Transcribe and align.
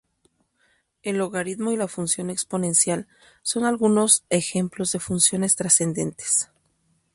El 1.03 1.19
logaritmo 1.19 1.71
y 1.71 1.77
la 1.77 1.87
función 1.87 2.31
exponencial 2.31 3.07
son 3.43 3.65
algunos 3.65 4.23
ejemplos 4.31 4.91
de 4.93 4.99
funciones 4.99 5.55
trascendentes. 5.55 6.49